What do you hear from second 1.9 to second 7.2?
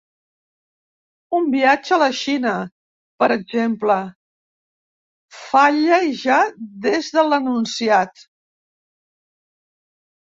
a la Xina, per exemple, falla ja des